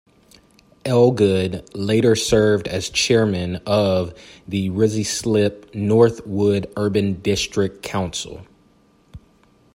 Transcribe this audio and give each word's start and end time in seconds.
Elgood 0.83 1.69
later 1.75 2.15
served 2.15 2.67
as 2.67 2.89
chairman 2.89 3.57
of 3.67 4.15
the 4.47 4.71
Ruislip-Northwood 4.71 6.73
Urban 6.75 7.21
District 7.21 7.83
Council. 7.83 8.41